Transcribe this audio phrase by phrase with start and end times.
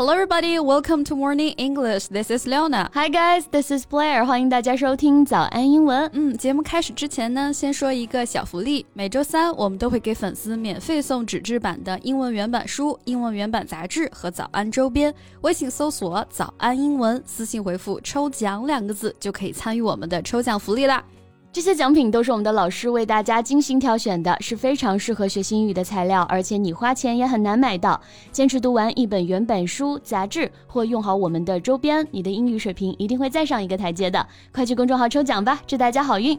[0.00, 0.58] Hello, everybody.
[0.58, 2.06] Welcome to Morning English.
[2.08, 2.88] This is Leona.
[2.94, 3.44] Hi, guys.
[3.50, 4.24] This is Blair.
[4.24, 6.10] 欢迎大家收听早安英文。
[6.14, 8.86] 嗯，节目开始之前呢，先说一个小福利。
[8.94, 15.14] 每周三我们都会给粉丝免费送纸质版的英文原版书、英文原版杂志和早安周边。
[15.42, 21.04] 微信搜索“早安英文”，私信回复“抽奖”两个字，就可以参与我们的抽奖福利啦。
[21.52, 28.00] 这些奖品都是我们的老师为大家精心挑选的，是非常适合学习英语的材料，而且你花钱也很难买到。
[28.30, 34.24] 坚持读完一本原版书、杂志，或用好我们的周边，你的英语水平一定会再上一个台阶的。
[34.52, 36.38] 快去公众号抽奖吧，祝大家好运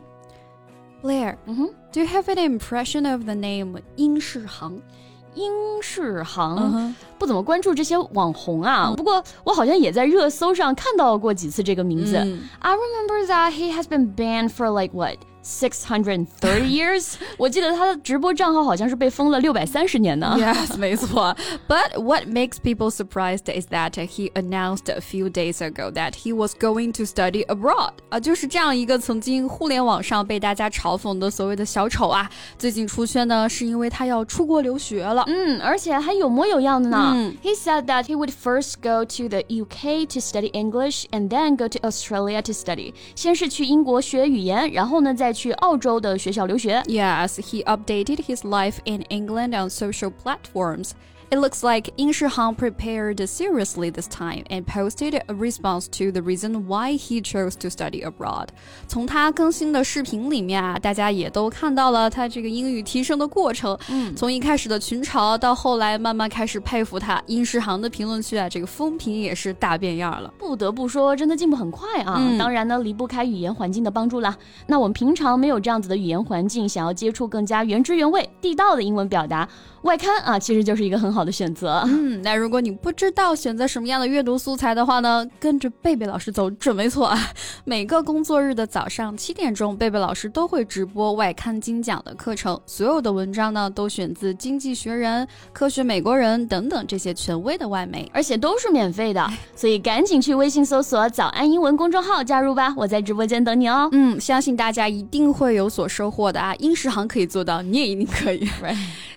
[1.03, 4.79] ！Blair，嗯哼，Do you have an impression of the name 殷世航？
[5.33, 12.15] 殷世航不怎么关注这些网红啊，不过我好像也在热搜上看到过几次这个名字。
[12.59, 15.17] I remember that he has been banned for like what?
[15.46, 16.26] 630
[16.64, 20.34] years， 我记得他的直播账号好像是被封了六百三十年呢。
[20.36, 21.36] Yes，没错。
[21.68, 26.52] But what makes people surprised is that he announced a few days ago that he was
[26.52, 27.92] going to study abroad。
[28.08, 35.22] 啊，就是这样一个曾经互联网上被大家嘲讽的所谓的小丑啊，最近出圈呢，是因为他要出国留学了。
[35.28, 37.12] 嗯，而且还有模有样的呢。
[37.14, 41.68] 嗯、he said that he would first go to the UK to study English and then go
[41.68, 42.92] to Australia to study。
[43.14, 46.80] 先是去英国学语言，然后呢再 去澳洲的学校留学。
[46.86, 50.92] Yes, he updated his life in England on social platforms.
[51.33, 56.21] It looks like Yin Shihang prepared seriously this time and posted a response to the
[56.21, 58.49] reason why he chose to study abroad.
[58.85, 63.79] 从他更新的视频里面啊，大家也都看到了他这个英语提升的过程。
[63.87, 70.33] 嗯，从一开始的群嘲到后来慢慢开始佩服他，殷世航的评论区啊，这个风评也是大变样了。
[70.37, 72.17] 不得不说，真的进步很快啊！
[72.19, 74.37] 嗯、当然呢，离不开语言环境的帮助啦。
[74.67, 79.47] 那我们平常没有这样子的语言环境，想要接触更加原汁原味、地道的英文表达。
[79.83, 81.83] 外刊啊，其实就是一个很好的选择。
[81.87, 87.17] 嗯，那如果你不知道选择什么样的阅读素材的话呢，跟着贝贝老师走准没错啊。
[87.63, 95.23] 每个工作日的早上七点钟，贝贝老师都会直播外刊精讲的课程，所有的文章呢都选自《经济学人》
[95.53, 99.27] 《科学美国人》等等这些权威的外媒，而且都是免费的。
[99.55, 103.89] 所以赶紧去微信搜索“早安英文”公众号加入吧，我在直播间等你哦。
[103.91, 106.55] 嗯，相信大家一定会有所收获的啊！
[106.59, 108.47] 英时行可以做到，你也一定可以。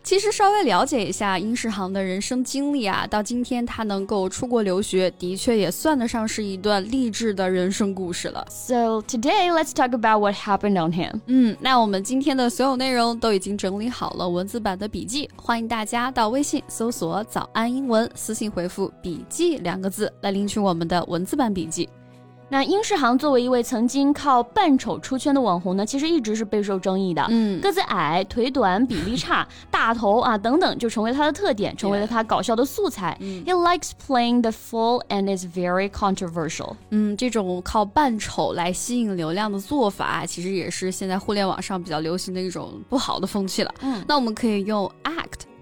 [0.05, 8.47] 其实稍微了解一下殷世航的人生经历啊，到今天他能够出国留学，的确也算得上是一段励志的人生故事了。
[8.51, 11.21] So today let's talk about what happened on him。
[11.27, 21.89] 嗯，那我们今天的所有内容都已经整理好了文字版的笔记，欢迎大家到微信搜索“早安英文”，私信回复“笔记”两个字来领取我们的文字版笔记。
[22.55, 27.27] 那殷世航作为一位曾经靠扮丑出圈的网红呢，其实一直是备受争议的。
[27.29, 33.19] 嗯，个子矮、腿短、比例差、 大头啊等等，就成为他的特点，成为了他搞笑的素材。
[33.21, 36.77] He likes playing the fool and is very controversial。
[36.91, 43.75] 嗯，这种靠扮丑来吸引流量的做法，其实也是现在互联网上比较流行的一种不好的风气了。
[43.81, 44.89] 嗯，那我们可以用。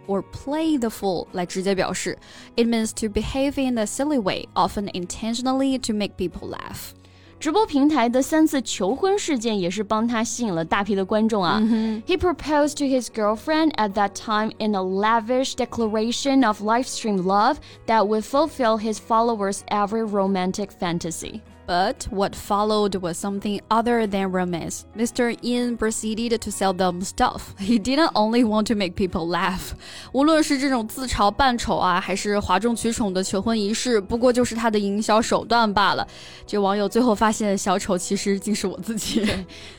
[0.08, 2.18] or play the fool 来直接表示。
[2.56, 6.94] It means to behave in a silly way, often intentionally to make people laugh.
[7.40, 11.60] 直播平台的三次求婚事件也是帮他吸引了大批的观众啊。
[12.08, 17.58] He proposed to his girlfriend at that time in a lavish declaration of live stream love
[17.86, 21.42] that would fulfill his followers' every romantic fantasy.
[21.72, 24.86] But what followed was something other than romance.
[24.96, 25.38] Mr.
[25.42, 27.54] Yin proceeded to sell them stuff.
[27.60, 29.74] He didn't only want to make people laugh.
[30.14, 36.08] 无论是这种自嘲扮丑啊，还是哗众取宠的求婚仪式，不过就是他的营销手段罢了。
[36.46, 39.28] 这网友最后发现，小丑其实竟是我自己。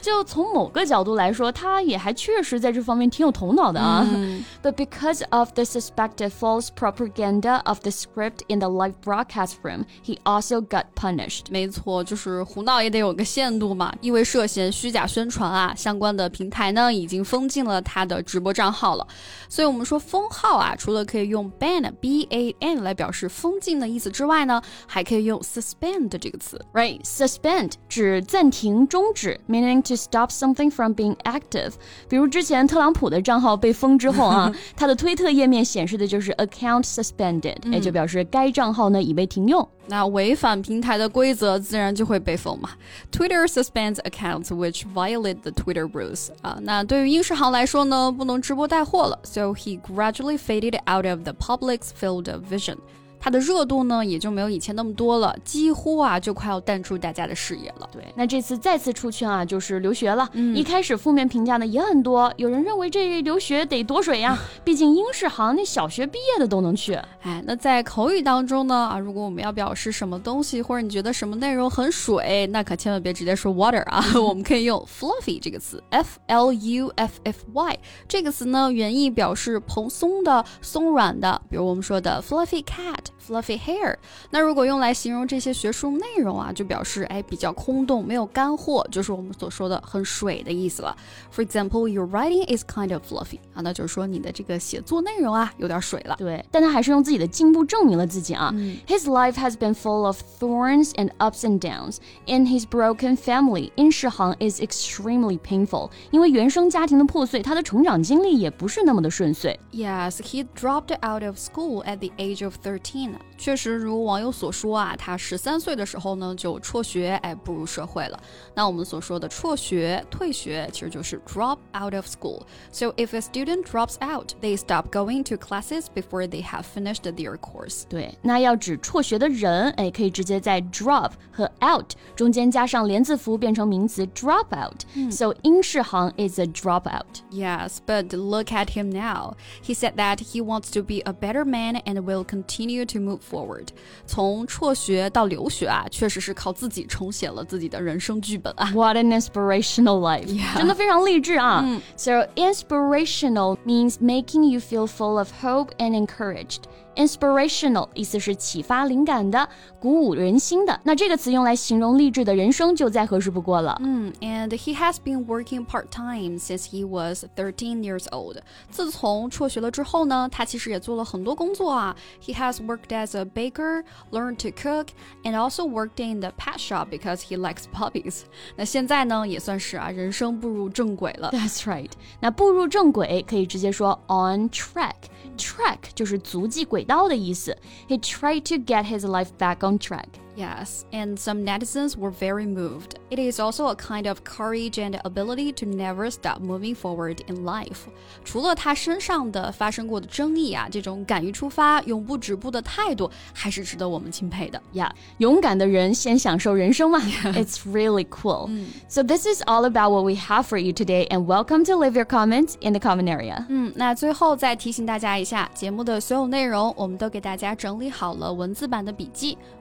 [0.02, 4.06] 就从某个角度来说，他也还确实在这方面挺有头脑的啊。
[4.06, 9.86] 嗯、 But because of the suspected false propaganda of the script in the live broadcast room,
[10.04, 11.44] he also got punished.
[11.48, 13.91] 没错， 就是胡闹也得有个限度嘛。
[14.01, 19.07] 因为涉嫌虚假宣传啊，相关的平台呢已经封禁了他的直播账号了。
[19.49, 31.73] 所以，我们说封号啊，除了可以用 ban b a n 来表示封禁的意思之外呢，还可以用 suspend 这个词，right？suspend 指暂停、终止，meaning to stop something from being active。
[32.09, 39.67] 比如之前特朗普的账号被封之后啊， 他的推特页面显示的就是 account suspended，也就表示该账号呢已被停用。
[39.87, 42.71] 那违反平台的规则，自然就会被封嘛。
[43.11, 46.29] Twitter suspends accounts which violate the Twitter rules。
[46.41, 52.77] 啊，那对于殷世航来说呢，不能直播带货了，so he gradually faded out of the public's field of vision。
[53.23, 57.89] 它的热度呢也就没有以前那么多了，几乎啊就快要淡出大家的视野了。
[57.89, 60.29] 对，那这次再次出圈啊，就是留学了。
[60.33, 66.95] 嗯，一开始负面评价呢也很多，有人认为这留学得多水呀， 毕竟英式行那小学毕业的都能去。
[67.21, 82.99] 哎，那在口语当中呢啊，如果我们要表示什么东西，或者你觉得什么内容很水，那可千万别直接说 water 啊， 我们可以用 fluffy 这个词，f l u f f y 这个词呢原意表示蓬松的、松软的，比如我们说的 fluffy cat。
[83.26, 83.96] fluffy hair。
[84.30, 90.96] 那如果用来形容这些学术内容啊，就表示哎比较空洞，没有干货，就是我们所说的很水的意思了。
[91.34, 96.16] For example, your writing is kind of fluffy 啊，那就是说你的这个写作内容啊有点水了。
[96.18, 98.50] 对，但他还是用自己的进步证明了自己啊。
[98.54, 101.98] 嗯、his life has been full of thorns and ups and downs.
[102.26, 105.90] In his broken family, 殷世航 is extremely painful.
[106.10, 109.58] 因为原生家庭的破碎，他的成长经历也不是那么的顺遂。
[109.72, 113.01] Yes, he dropped out of school at the age of thirteen.
[113.36, 118.20] 确实，如网友所说啊，他十三岁的时候呢就辍学，哎，步入社会了。
[118.54, 122.42] 那我们所说的辍学、退学，其实就是 drop out of school.
[122.72, 127.02] So if a student drops out, they stop going to classes before they have finished
[127.02, 127.84] their course.
[127.88, 134.82] 对，那要指辍学的人，哎，可以直接在 drop 和 out 中间加上连字符，变成名词 drop out.
[135.12, 137.22] So 殷世航 is a dropout.
[137.30, 139.34] Yes, but look at him now.
[139.62, 143.18] He said that he wants to be a better man and will continue to move
[143.30, 143.66] forward，
[144.06, 148.70] 从辍学到留学啊，确实是靠自己重写了自己的人生剧本啊。
[148.74, 150.26] What an inspirational life！
[150.56, 151.62] 真的非常励志啊。
[151.64, 156.62] 嗯、so inspirational means making you feel full of hope and encouraged.
[156.96, 159.48] Inspirational 意思是启发灵感的、
[159.78, 160.80] 鼓舞人心的。
[160.82, 163.78] 那这个词用来形容励志的人生就再合适不过了。
[163.80, 168.38] 嗯，And he has been working part time since he was thirteen years old。
[168.70, 171.94] 自从辍学了之后呢，他其实也做了很多工作啊。
[172.20, 174.88] He has worked as a baker, learned to cook,
[175.22, 178.22] and also worked in the pet shop because he likes puppies。
[178.56, 181.30] 那现在呢，也算是啊，人生步入正轨了。
[181.30, 181.90] That's right。
[182.18, 184.94] 那步入正轨可以直接说 on track。
[185.36, 187.56] Track 就是足迹轨道的意思。
[187.88, 190.08] He tried to get his life back on track.
[190.36, 192.94] Yes, and some netizens were very moved.
[193.10, 197.44] It is also a kind of courage and ability to never stop moving forward in
[197.44, 197.88] life.
[198.24, 204.62] 除了他身上的发生过的争议啊，这种敢于出发、永不止步的态度，还是值得我们钦佩的。
[204.72, 207.00] Yeah，勇敢的人先享受人生嘛。
[207.00, 208.48] It's really cool.
[208.88, 211.94] So this is all about what we have for you today, and welcome to leave
[211.94, 213.44] your comments in the comment area.
[213.48, 219.36] 嗯，那最后再提醒大家一下，节目的所有内容我们都给大家整理好了文字版的笔记。